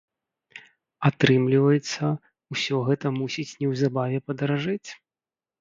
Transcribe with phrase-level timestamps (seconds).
[1.09, 2.03] Атрымліваецца,
[2.55, 4.89] усё гэта мусіць неўзабаве падаражэць?